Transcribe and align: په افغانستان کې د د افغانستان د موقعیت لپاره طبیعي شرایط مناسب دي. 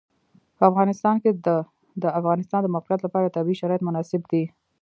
په 0.57 0.63
افغانستان 0.71 1.15
کې 1.23 1.31
د 1.45 1.47
د 2.03 2.05
افغانستان 2.19 2.59
د 2.63 2.67
موقعیت 2.75 3.01
لپاره 3.03 3.33
طبیعي 3.35 3.59
شرایط 3.61 3.81
مناسب 3.87 4.21
دي. 4.31 4.43